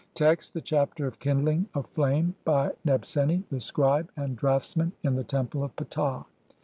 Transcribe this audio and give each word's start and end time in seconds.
Text: 0.15 0.55
(1) 0.55 0.59
The 0.61 0.65
Chapter 0.65 1.05
of 1.05 1.19
kindling 1.19 1.67
a 1.75 1.83
flame 1.83 2.33
by 2.43 2.71
Nebseni, 2.83 3.43
THE 3.51 3.59
SCRIBE 3.61 4.09
AND 4.17 4.35
DRAUGHTSMAN 4.35 4.93
IN 5.03 5.13
THE 5.13 5.23
TEMPLE 5.23 5.63
OF 5.63 5.75
PTAH. 5.75 6.25